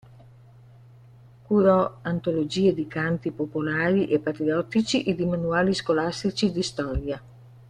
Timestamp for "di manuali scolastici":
5.13-6.51